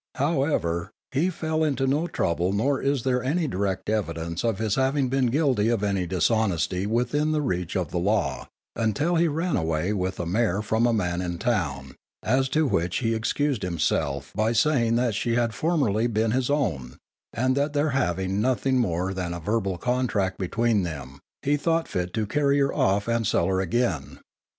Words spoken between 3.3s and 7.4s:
direct evidence of his having been guilty of any dishonesty within